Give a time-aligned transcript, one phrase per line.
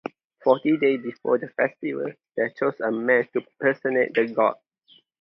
[0.43, 4.55] Forty days before the festival, they chose a man to personate the god.